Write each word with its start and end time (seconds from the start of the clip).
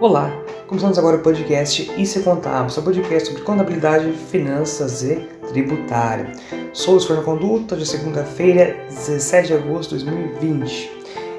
Olá, 0.00 0.30
começamos 0.68 0.96
agora 0.96 1.16
o 1.16 1.22
podcast 1.22 1.90
Isso 2.00 2.20
é 2.20 2.22
Contábil, 2.22 2.70
seu 2.70 2.84
podcast 2.84 3.30
sobre 3.30 3.42
contabilidade, 3.42 4.12
finanças 4.12 5.02
e 5.02 5.16
tributário. 5.48 6.30
Sou 6.72 6.94
o 6.94 7.00
Senhor 7.00 7.24
Conduta, 7.24 7.76
de 7.76 7.84
segunda-feira, 7.84 8.76
17 8.88 9.48
de 9.48 9.54
agosto 9.54 9.98
de 9.98 10.04
2020. 10.04 10.92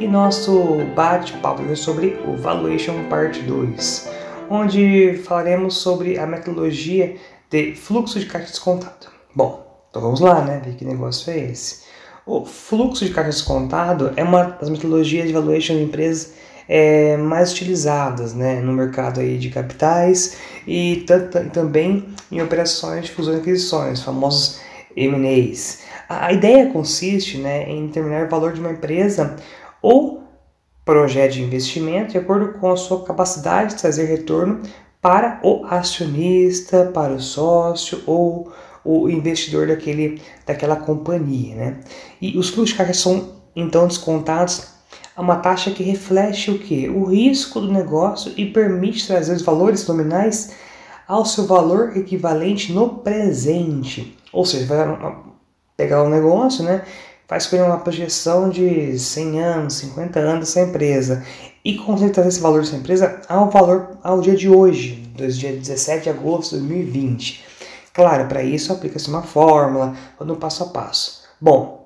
E 0.00 0.06
nosso 0.06 0.84
bate-papo 0.94 1.62
é 1.62 1.74
sobre 1.74 2.20
o 2.28 2.36
Valuation 2.36 3.08
Part 3.08 3.40
2, 3.40 4.10
onde 4.50 5.18
falaremos 5.24 5.78
sobre 5.78 6.18
a 6.18 6.26
metodologia 6.26 7.16
de 7.48 7.74
fluxo 7.74 8.20
de 8.20 8.26
caixa 8.26 8.48
descontado. 8.50 9.06
Bom, 9.34 9.66
então 9.88 10.02
vamos 10.02 10.20
lá, 10.20 10.42
né? 10.42 10.60
Ver 10.62 10.74
que 10.74 10.84
negócio 10.84 11.32
é 11.32 11.38
esse. 11.38 11.84
O 12.26 12.44
fluxo 12.44 13.02
de 13.02 13.14
caixa 13.14 13.30
descontado 13.30 14.12
é 14.14 14.22
uma 14.22 14.42
das 14.42 14.68
metodologias 14.68 15.26
de 15.26 15.32
valuation 15.32 15.76
de 15.76 15.84
empresas 15.84 16.34
é, 16.68 17.16
mais 17.16 17.52
utilizadas 17.52 18.34
né, 18.34 18.60
no 18.60 18.72
mercado 18.72 19.20
aí 19.20 19.38
de 19.38 19.50
capitais 19.50 20.36
e 20.66 21.04
também 21.52 22.06
em 22.30 22.40
operações 22.40 23.06
de 23.06 23.12
fusões 23.12 23.38
e 23.38 23.40
aquisições, 23.40 24.02
famosos 24.02 24.60
M&As. 24.96 25.80
A 26.08 26.32
ideia 26.32 26.70
consiste 26.70 27.38
né, 27.38 27.68
em 27.68 27.86
determinar 27.86 28.26
o 28.26 28.28
valor 28.30 28.52
de 28.52 28.60
uma 28.60 28.70
empresa 28.70 29.36
ou 29.80 30.22
projeto 30.84 31.32
de 31.32 31.42
investimento 31.42 32.12
de 32.12 32.18
acordo 32.18 32.58
com 32.58 32.70
a 32.70 32.76
sua 32.76 33.04
capacidade 33.04 33.74
de 33.74 33.80
trazer 33.80 34.04
retorno 34.04 34.60
para 35.00 35.40
o 35.42 35.64
acionista, 35.66 36.90
para 36.92 37.12
o 37.12 37.20
sócio 37.20 38.02
ou 38.06 38.52
o 38.84 39.08
investidor 39.08 39.66
daquele, 39.66 40.20
daquela 40.46 40.76
companhia. 40.76 41.54
Né? 41.54 41.80
E 42.20 42.36
os 42.38 42.48
fluxos 42.48 42.70
de 42.70 42.74
caixa 42.76 42.94
são 42.94 43.32
então 43.54 43.86
descontados 43.86 44.72
a 45.14 45.20
uma 45.20 45.36
taxa 45.36 45.70
que 45.70 45.82
reflete 45.82 46.50
o 46.50 46.58
que? 46.58 46.88
O 46.88 47.04
risco 47.04 47.60
do 47.60 47.72
negócio 47.72 48.32
e 48.36 48.46
permite 48.46 49.06
trazer 49.06 49.34
os 49.34 49.42
valores 49.42 49.86
nominais 49.86 50.54
ao 51.06 51.24
seu 51.24 51.46
valor 51.46 51.96
equivalente 51.96 52.72
no 52.72 52.88
presente. 52.88 54.16
Ou 54.32 54.44
seja, 54.44 54.66
vai 54.66 55.16
pegar 55.76 56.02
um 56.02 56.08
negócio, 56.08 56.64
né? 56.64 56.82
Faz 57.28 57.46
com 57.46 57.56
uma 57.56 57.78
projeção 57.78 58.50
de 58.50 58.98
100 58.98 59.40
anos, 59.40 59.74
50 59.74 60.18
anos 60.20 60.40
dessa 60.40 60.60
empresa 60.60 61.24
e 61.64 61.76
consegue 61.76 62.12
trazer 62.12 62.28
esse 62.28 62.40
valor 62.40 62.60
dessa 62.60 62.76
empresa 62.76 63.20
ao 63.28 63.50
valor 63.50 63.98
ao 64.02 64.20
dia 64.20 64.34
de 64.34 64.48
hoje, 64.48 64.94
do 65.16 65.26
dia 65.28 65.52
17 65.52 66.04
de 66.04 66.10
agosto 66.10 66.56
de 66.56 66.66
2020. 66.66 67.44
Claro, 67.92 68.26
para 68.26 68.42
isso 68.42 68.72
aplica-se 68.72 69.08
uma 69.08 69.22
fórmula, 69.22 69.94
no 70.20 70.36
passo 70.36 70.64
a 70.64 70.66
passo. 70.66 71.22
Bom, 71.40 71.81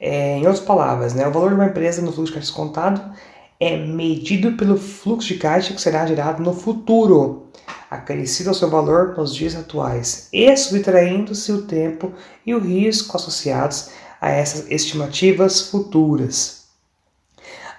é, 0.00 0.38
em 0.38 0.46
outras 0.46 0.60
palavras, 0.60 1.14
né, 1.14 1.26
o 1.28 1.32
valor 1.32 1.50
de 1.50 1.54
uma 1.56 1.66
empresa 1.66 2.00
no 2.00 2.12
fluxo 2.12 2.32
de 2.32 2.38
caixa 2.38 2.46
descontado 2.46 3.14
é 3.58 3.76
medido 3.76 4.52
pelo 4.52 4.78
fluxo 4.78 5.28
de 5.28 5.34
caixa 5.38 5.74
que 5.74 5.80
será 5.80 6.06
gerado 6.06 6.42
no 6.42 6.54
futuro, 6.54 7.48
acrescido 7.90 8.48
ao 8.48 8.54
seu 8.54 8.70
valor 8.70 9.14
nos 9.16 9.34
dias 9.34 9.54
atuais, 9.54 10.28
e 10.32 10.56
subtraindo-se 10.56 11.52
o 11.52 11.62
tempo 11.62 12.12
e 12.46 12.54
o 12.54 12.58
risco 12.58 13.16
associados 13.16 13.90
a 14.20 14.30
essas 14.30 14.70
estimativas 14.70 15.60
futuras. 15.70 16.60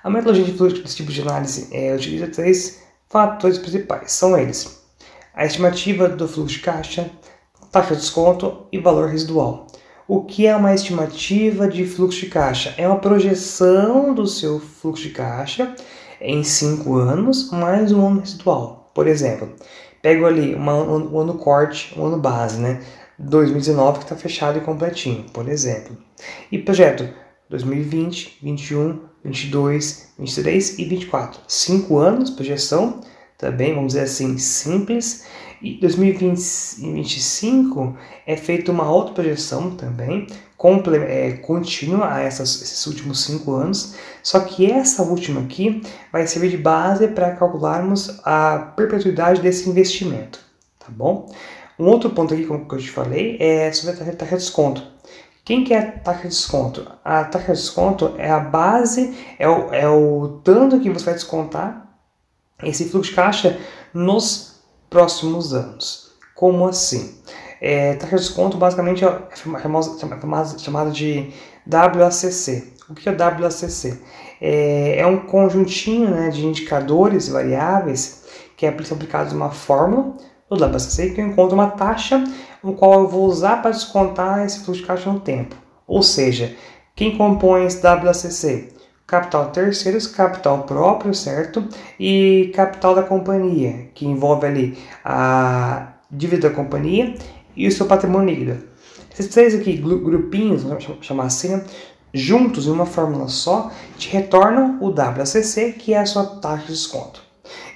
A 0.04 0.10
metodologia 0.10 0.46
de 0.46 0.58
fluxo 0.58 0.82
desse 0.82 0.96
tipo 0.96 1.12
de 1.12 1.22
análise 1.22 1.68
é, 1.72 1.96
utiliza 1.96 2.28
três 2.28 2.82
fatores 3.08 3.58
principais. 3.58 4.12
São 4.12 4.38
eles: 4.38 4.84
a 5.34 5.46
estimativa 5.46 6.10
do 6.10 6.28
fluxo 6.28 6.56
de 6.56 6.62
caixa, 6.62 7.10
taxa 7.72 7.96
de 7.96 8.02
desconto 8.02 8.68
e 8.72 8.80
valor 8.80 9.10
residual. 9.10 9.68
O 10.14 10.26
que 10.26 10.46
é 10.46 10.54
uma 10.54 10.76
estimativa 10.76 11.70
de 11.70 11.86
fluxo 11.86 12.20
de 12.20 12.26
caixa? 12.26 12.76
É 12.78 12.86
uma 12.86 13.00
projeção 13.00 14.14
do 14.14 14.28
seu 14.28 14.60
fluxo 14.60 15.04
de 15.04 15.12
caixa 15.12 15.74
em 16.20 16.44
5 16.44 16.98
anos 16.98 17.50
mais 17.50 17.94
um 17.94 18.06
ano 18.06 18.20
residual. 18.20 18.92
Por 18.94 19.08
exemplo, 19.08 19.56
pego 20.02 20.26
ali 20.26 20.54
uma, 20.54 20.74
um, 20.74 21.18
ano 21.18 21.36
corte, 21.36 21.98
um 21.98 22.08
ano 22.08 22.18
base, 22.18 22.60
né? 22.60 22.82
2019 23.18 24.00
que 24.00 24.04
está 24.04 24.18
fechado 24.18 24.58
e 24.58 24.62
completinho, 24.62 25.24
por 25.32 25.48
exemplo. 25.48 25.98
E 26.52 26.58
projeto 26.58 27.08
2020, 27.50 28.40
21, 28.44 29.00
22, 29.24 30.14
23 30.20 30.78
e 30.78 30.86
24. 30.90 31.40
Cinco 31.48 32.00
anos, 32.00 32.32
projeção, 32.32 33.00
também, 33.42 33.74
vamos 33.74 33.94
dizer 33.94 34.06
assim, 34.06 34.38
simples. 34.38 35.26
E 35.62 35.78
2025 35.80 37.98
é 38.26 38.38
feita 38.38 38.72
uma 38.72 38.90
outra 38.90 39.16
projeção 39.16 39.72
também, 39.72 40.28
é, 41.08 41.34
contínua 41.34 42.14
a 42.14 42.22
essas, 42.22 42.62
esses 42.62 42.88
últimos 42.88 43.22
cinco 43.24 43.54
anos, 43.54 43.96
só 44.24 44.40
que 44.40 44.72
essa 44.72 45.04
última 45.04 45.42
aqui 45.42 45.82
vai 46.12 46.26
servir 46.26 46.50
de 46.50 46.58
base 46.58 47.10
para 47.10 47.36
calcularmos 47.36 48.20
a 48.24 48.74
perpetuidade 48.76 49.42
desse 49.42 49.70
investimento, 49.70 50.40
tá 50.80 50.88
bom? 50.90 51.32
Um 51.78 51.86
outro 51.86 52.10
ponto 52.12 52.34
aqui, 52.34 52.46
como 52.46 52.66
eu 52.72 52.78
te 52.78 52.90
falei, 52.90 53.38
é 53.40 53.72
sobre 53.72 54.02
a 54.02 54.14
taxa 54.14 54.38
de 54.38 54.44
desconto. 54.44 54.84
Quem 55.44 55.64
que 55.64 55.74
é 55.74 55.80
a 55.80 55.92
taxa 55.92 56.24
de 56.24 56.30
desconto? 56.30 56.88
A 57.04 57.24
taxa 57.24 57.54
de 57.54 57.60
desconto 57.60 58.14
é 58.18 58.30
a 58.30 58.40
base, 58.40 59.16
é 59.38 59.48
o, 59.48 59.74
é 59.74 59.88
o 59.88 60.40
tanto 60.44 60.80
que 60.80 60.90
você 60.90 61.06
vai 61.06 61.14
descontar 61.16 61.91
esse 62.64 62.86
fluxo 62.86 63.10
de 63.10 63.16
caixa 63.16 63.60
nos 63.94 64.62
próximos 64.90 65.54
anos. 65.54 66.12
Como 66.36 66.68
assim? 66.68 67.16
É, 67.62 67.94
taxa 67.94 68.16
de 68.16 68.24
desconto 68.24 68.58
basicamente 68.58 69.06
é 69.06 69.28
chamada 70.58 70.90
de 70.92 71.32
WACC. 71.68 72.74
O 72.90 72.96
que 72.96 73.08
é 73.08 73.12
WACC? 73.12 74.00
É, 74.42 75.00
é 75.00 75.06
um 75.06 75.20
conjuntinho 75.20 76.10
né, 76.10 76.30
de 76.30 76.46
indicadores 76.46 77.28
e 77.28 77.32
variáveis 77.32 78.26
que 78.58 78.66
é, 78.66 78.84
são 78.84 78.96
aplicados 78.96 79.32
uma 79.34 79.52
fórmula 79.52 80.16
do 80.50 80.60
WACC 80.60 81.12
que 81.12 81.22
eu 81.22 81.28
encontro 81.28 81.54
uma 81.56 81.70
taxa 81.70 82.24
no 82.64 82.74
qual 82.74 83.02
eu 83.02 83.08
vou 83.08 83.26
usar 83.26 83.62
para 83.62 83.72
descontar 83.72 84.46
esse 84.46 84.60
fluxo 84.60 84.82
de 84.82 84.88
caixa 84.88 85.12
no 85.12 85.20
tempo. 85.20 85.56
Ou 85.88 86.02
seja, 86.02 86.56
quem 86.96 87.18
compõe 87.18 87.66
esse 87.66 87.86
WACC? 87.86 88.81
Capital 89.12 89.52
terceiros, 89.52 90.08
capital 90.08 90.64
próprio, 90.64 91.14
certo? 91.14 91.68
E 92.00 92.50
capital 92.56 92.96
da 92.96 93.04
companhia, 93.04 93.90
que 93.94 94.06
envolve 94.06 94.48
ali 94.48 94.78
a 95.04 95.96
dívida 96.10 96.50
da 96.50 96.56
companhia 96.56 97.14
e 97.54 97.68
o 97.68 97.72
seu 97.74 97.86
patrimônio 97.86 98.34
líquido. 98.34 98.64
Esses 99.12 99.28
três 99.28 99.54
aqui, 99.54 99.76
grupinhos, 99.76 100.64
vamos 100.64 100.88
chamar 101.02 101.26
assim, 101.26 101.62
juntos 102.14 102.68
em 102.68 102.72
uma 102.72 102.86
fórmula 102.86 103.28
só, 103.28 103.70
te 103.98 104.08
retornam 104.08 104.78
o 104.80 104.90
WACC, 104.90 105.74
que 105.74 105.94
é 105.94 106.00
a 106.00 106.06
sua 106.06 106.26
taxa 106.26 106.68
de 106.68 106.72
desconto. 106.72 107.22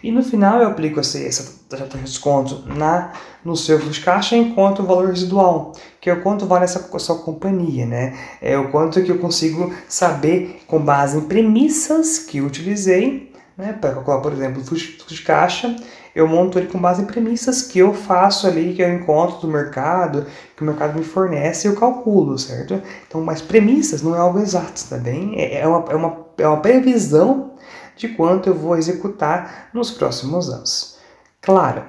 E 0.04 0.12
no 0.12 0.24
final 0.24 0.62
eu 0.62 0.68
aplico 0.68 1.00
essa, 1.00 1.20
essa 1.20 1.66
taxa 1.70 1.86
de 1.86 2.04
desconto 2.04 2.64
na, 2.68 3.14
no 3.44 3.56
seu 3.56 3.80
caixa 4.04 4.36
enquanto 4.36 4.80
o 4.82 4.86
valor 4.86 5.08
residual, 5.08 5.74
que 6.00 6.10
é 6.10 6.14
o 6.14 6.22
quanto 6.22 6.46
vale 6.46 6.66
essa 6.66 6.80
sua 7.00 7.20
companhia, 7.20 7.86
né? 7.86 8.18
É 8.42 8.58
o 8.58 8.70
quanto 8.72 9.02
que 9.04 9.12
eu 9.12 9.18
consigo 9.18 9.74
saber 9.88 10.62
com 10.68 10.80
base 10.80 11.18
em 11.18 11.22
premissas 11.22 12.20
que 12.20 12.38
eu 12.38 12.46
utilizei, 12.46 13.34
né? 13.58 13.74
Para 13.74 13.94
calcular, 13.94 14.22
por 14.22 14.34
exemplo, 14.34 14.62
o 14.62 14.66
fluxo 14.66 15.08
de 15.08 15.22
caixa, 15.22 15.76
eu 16.16 16.28
monto 16.28 16.58
ele 16.58 16.68
com 16.68 16.80
base 16.80 17.02
em 17.02 17.06
premissas 17.06 17.62
que 17.62 17.80
eu 17.80 17.94
faço 17.94 18.48
ali, 18.48 18.74
que 18.74 18.82
eu 18.82 18.94
encontro 18.94 19.42
do 19.42 19.48
mercado, 19.50 20.26
que 20.56 20.64
o 20.64 20.66
mercado 20.66 20.98
me 20.98 21.04
fornece 21.04 21.68
e 21.68 21.72
eu 21.72 21.76
calculo, 21.76 22.40
certo? 22.40 22.82
Então, 23.06 23.22
mas 23.22 23.42
premissas 23.42 24.02
não 24.02 24.16
é 24.16 24.20
algo 24.20 24.40
exato, 24.40 24.82
tá 24.90 24.98
bem? 24.98 25.34
É, 25.38 25.60
é 25.60 25.68
uma, 25.68 25.86
é 25.90 25.96
uma, 25.96 26.18
é 26.38 26.48
uma 26.48 26.62
previsão 26.62 27.52
de 27.96 28.10
quanto 28.10 28.50
eu 28.50 28.56
vou 28.56 28.78
executar 28.78 29.70
nos 29.74 29.92
próximos 29.92 30.50
anos. 30.50 30.98
Claro, 31.42 31.84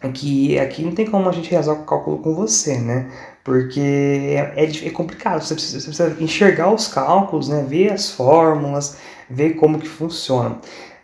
aqui, 0.00 0.58
aqui 0.58 0.82
não 0.82 0.92
tem 0.92 1.06
como 1.06 1.28
a 1.28 1.32
gente 1.32 1.50
realizar 1.50 1.72
o 1.72 1.84
cálculo 1.84 2.18
com 2.18 2.34
você, 2.34 2.78
né? 2.78 3.10
Porque 3.44 3.80
é, 3.80 4.64
é, 4.64 4.86
é 4.86 4.90
complicado, 4.90 5.42
você 5.42 5.54
precisa, 5.54 5.80
você 5.80 6.04
precisa, 6.04 6.22
enxergar 6.22 6.72
os 6.72 6.88
cálculos, 6.88 7.48
né? 7.48 7.64
ver 7.68 7.92
as 7.92 8.10
fórmulas, 8.10 8.96
ver 9.28 9.54
como 9.54 9.78
que 9.78 9.88
funciona, 9.88 10.58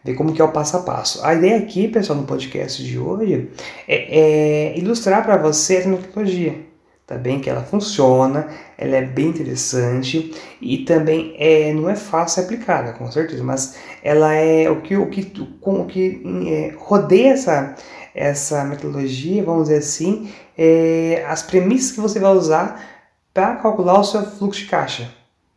ver 0.04 0.14
como 0.14 0.32
que 0.32 0.40
é 0.40 0.44
o 0.44 0.52
passo 0.52 0.76
a 0.76 0.80
passo. 0.80 1.24
A 1.24 1.34
ideia 1.34 1.58
aqui, 1.58 1.88
pessoal, 1.88 2.18
no 2.18 2.26
podcast 2.26 2.82
de 2.82 2.98
hoje, 2.98 3.50
é, 3.88 4.74
é 4.74 4.78
ilustrar 4.78 5.24
para 5.24 5.36
você 5.36 5.76
essa 5.76 5.88
metodologia 5.88 6.67
tá 7.08 7.16
bem? 7.16 7.40
Que 7.40 7.48
ela 7.48 7.64
funciona, 7.64 8.48
ela 8.76 8.96
é 8.96 9.02
bem 9.02 9.28
interessante 9.28 10.30
e 10.60 10.84
também 10.84 11.34
é, 11.38 11.72
não 11.72 11.88
é 11.88 11.96
fácil 11.96 12.44
aplicada, 12.44 12.92
com 12.92 13.10
certeza, 13.10 13.42
mas 13.42 13.76
ela 14.04 14.34
é 14.34 14.70
o 14.70 14.82
que, 14.82 14.94
o 14.94 15.08
que, 15.08 15.24
com, 15.58 15.80
o 15.80 15.86
que 15.86 16.22
é, 16.46 16.74
rodeia 16.76 17.32
essa, 17.32 17.74
essa 18.14 18.62
metodologia, 18.62 19.42
vamos 19.42 19.64
dizer 19.64 19.78
assim, 19.78 20.30
é, 20.56 21.24
as 21.26 21.42
premissas 21.42 21.92
que 21.92 22.00
você 22.00 22.20
vai 22.20 22.32
usar 22.32 22.84
para 23.32 23.56
calcular 23.56 23.98
o 23.98 24.04
seu 24.04 24.22
fluxo 24.30 24.60
de 24.60 24.66
caixa, 24.66 25.10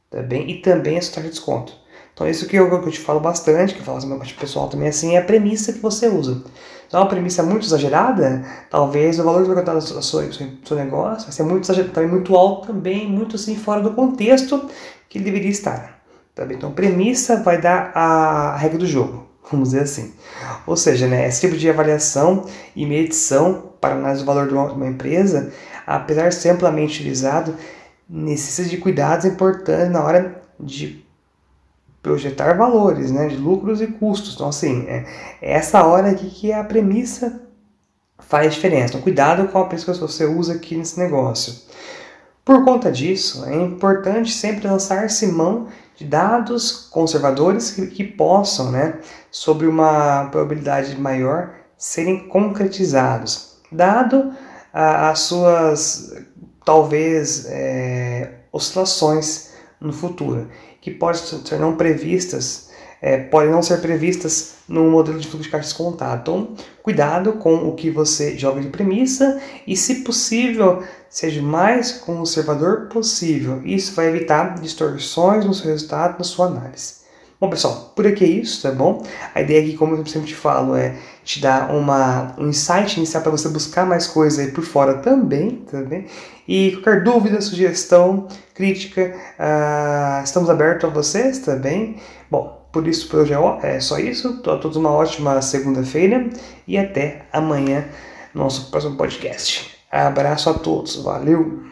tá 0.10 0.22
bem? 0.22 0.50
E 0.50 0.62
também 0.62 0.98
a 0.98 1.02
sua 1.02 1.16
taxa 1.16 1.28
de 1.28 1.34
desconto. 1.34 1.81
Então, 2.14 2.28
isso 2.28 2.48
que 2.48 2.56
eu, 2.56 2.70
que 2.70 2.88
eu 2.88 2.92
te 2.92 3.00
falo 3.00 3.20
bastante, 3.20 3.74
que 3.74 3.80
eu 3.80 3.86
falo 3.86 3.98
assim, 3.98 4.08
meu 4.08 4.20
pessoal 4.20 4.68
também 4.68 4.90
assim, 4.90 5.16
é 5.16 5.20
a 5.20 5.24
premissa 5.24 5.74
que 5.74 5.80
você 5.80 6.08
usa. 6.08 6.44
Então, 6.88 7.02
uma 7.02 7.08
premissa 7.08 7.42
muito 7.42 7.66
exagerada, 7.66 8.46
talvez 8.70 9.18
o 9.18 9.24
valor 9.24 9.46
do 9.46 9.56
do 9.56 9.82
seu, 9.82 10.32
seu 10.34 10.78
negócio 10.78 11.24
vai 11.24 11.32
ser 11.32 11.44
muito 11.44 11.64
exagerado, 11.64 11.94
também 11.94 12.10
muito 12.10 12.36
alto, 12.36 12.68
também 12.68 13.10
muito 13.10 13.38
assim, 13.38 13.56
fora 13.56 13.82
do 13.82 13.92
contexto 13.92 14.70
que 15.08 15.18
ele 15.18 15.26
deveria 15.26 15.50
estar. 15.50 16.02
Tá 16.36 16.46
bem? 16.46 16.58
Então, 16.58 16.72
premissa 16.72 17.42
vai 17.42 17.60
dar 17.60 17.92
a 17.96 18.58
regra 18.58 18.78
do 18.78 18.86
jogo. 18.86 19.32
vamos 19.52 19.70
dizer 19.70 19.84
assim. 19.84 20.14
Ou 20.66 20.76
seja, 20.76 21.08
né, 21.08 21.28
esse 21.28 21.42
tipo 21.42 21.58
de 21.58 21.70
avaliação 21.70 22.46
e 22.76 22.86
medição 22.86 23.72
para 23.80 23.96
análise 23.96 24.22
do 24.22 24.26
valor 24.26 24.48
de 24.48 24.54
uma 24.54 24.88
empresa, 24.88 25.52
apesar 25.86 26.30
de 26.30 26.36
ser 26.36 26.50
amplamente 26.50 27.00
utilizado, 27.00 27.56
necessita 28.08 28.70
de 28.70 28.78
cuidados 28.78 29.26
importantes 29.26 29.92
na 29.92 30.04
hora 30.04 30.42
de 30.60 31.06
projetar 32.02 32.58
valores, 32.58 33.12
né, 33.12 33.28
de 33.28 33.36
lucros 33.36 33.82
e 33.82 33.88
custos. 33.88 34.34
Então, 34.34 34.50
assim, 34.50 34.86
é, 34.88 35.06
é 35.42 35.54
essa 35.54 35.84
hora 35.84 36.10
aqui 36.10 36.30
que 36.30 36.52
a 36.52 36.64
premissa 36.64 37.42
faz 38.20 38.54
diferença. 38.54 38.90
Então, 38.90 39.02
cuidado 39.02 39.48
com 39.48 39.60
a 39.60 39.68
pessoa 39.68 39.96
que 39.96 40.02
você 40.02 40.26
usa 40.26 40.54
aqui 40.54 40.76
nesse 40.76 41.00
negócio. 41.00 41.54
Por 42.44 42.64
conta 42.64 42.92
disso, 42.92 43.46
é 43.46 43.56
importante 43.56 44.32
sempre 44.32 44.68
lançar-se 44.68 45.28
mão 45.28 45.68
de 45.96 46.06
dados 46.06 46.88
conservadores 46.90 47.72
que, 47.72 47.88
que 47.88 48.04
possam, 48.04 48.72
né, 48.72 49.00
sobre 49.30 49.68
uma 49.68 50.26
probabilidade 50.26 51.00
maior, 51.00 51.54
serem 51.78 52.28
concretizados, 52.28 53.58
dado 53.72 54.34
as 54.74 55.20
suas, 55.20 56.14
talvez, 56.64 57.46
é, 57.48 58.40
oscilações 58.52 59.52
no 59.80 59.92
futuro, 59.92 60.48
que 60.82 60.92
podem 60.92 61.22
ser 61.22 61.60
não 61.60 61.78
previstas 61.78 62.72
é, 63.02 63.18
podem 63.18 63.50
não 63.50 63.64
ser 63.64 63.82
previstas 63.82 64.54
no 64.68 64.90
modelo 64.92 65.20
de 65.20 65.28
fluxo 65.28 65.46
de 65.46 65.50
caixa 65.50 65.70
descontado. 65.70 66.22
Então, 66.22 66.56
cuidado 66.84 67.34
com 67.34 67.68
o 67.68 67.74
que 67.74 67.90
você 67.90 68.38
joga 68.38 68.62
de 68.62 68.68
premissa 68.68 69.42
e, 69.66 69.76
se 69.76 70.04
possível, 70.04 70.84
seja 71.10 71.42
o 71.42 71.44
mais 71.44 71.92
conservador 71.92 72.88
possível. 72.90 73.62
Isso 73.66 73.96
vai 73.96 74.08
evitar 74.08 74.54
distorções 74.60 75.46
no 75.46 75.54
seu 75.54 75.72
resultado, 75.72 76.20
na 76.20 76.24
sua 76.24 76.46
análise. 76.46 77.01
Bom, 77.42 77.50
pessoal, 77.50 77.92
por 77.96 78.06
aqui 78.06 78.24
é 78.24 78.28
isso, 78.28 78.62
tá 78.62 78.72
bom? 78.72 79.02
A 79.34 79.42
ideia 79.42 79.62
aqui, 79.64 79.76
como 79.76 79.96
eu 79.96 80.06
sempre 80.06 80.28
te 80.28 80.36
falo, 80.36 80.76
é 80.76 80.96
te 81.24 81.42
dar 81.42 81.74
uma, 81.74 82.36
um 82.38 82.50
insight 82.50 82.98
inicial 82.98 83.24
para 83.24 83.32
você 83.32 83.50
buscar 83.50 83.84
mais 83.84 84.06
coisas 84.06 84.38
aí 84.38 84.52
por 84.52 84.64
fora 84.64 85.00
também. 85.00 85.66
Tá 85.72 85.80
e 86.48 86.74
qualquer 86.74 87.04
dúvida, 87.04 87.42
sugestão, 87.42 88.28
crítica, 88.54 89.16
uh, 89.40 90.24
estamos 90.24 90.52
abertos 90.52 90.88
a 90.88 90.94
vocês 90.94 91.40
também. 91.40 91.96
Bom, 92.30 92.64
por 92.72 92.88
isso, 92.88 93.10
por 93.10 93.22
hoje 93.22 93.34
é, 93.34 93.76
é 93.76 93.80
só 93.80 93.98
isso. 93.98 94.40
A 94.46 94.58
todos 94.58 94.78
uma 94.78 94.92
ótima 94.92 95.42
segunda-feira 95.42 96.30
e 96.68 96.78
até 96.78 97.24
amanhã, 97.34 97.86
nosso 98.36 98.70
próximo 98.70 98.96
podcast. 98.96 99.80
Abraço 99.92 100.48
a 100.48 100.54
todos, 100.54 100.98
valeu! 100.98 101.64